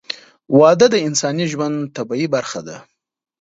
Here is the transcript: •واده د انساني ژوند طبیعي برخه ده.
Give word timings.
•واده 0.59 0.87
د 0.91 0.95
انساني 1.07 1.45
ژوند 1.51 1.77
طبیعي 1.95 2.27
برخه 2.35 2.59
ده. 2.67 2.77